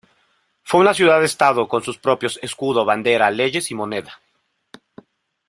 Fue 0.63 0.79
una 0.81 0.95
ciudad 0.95 1.23
estado 1.23 1.67
con 1.67 1.83
sus 1.83 1.99
propios 1.99 2.39
escudo, 2.41 2.83
bandera, 2.85 3.29
leyes 3.29 3.69
y 3.69 3.75
moneda. 3.75 4.19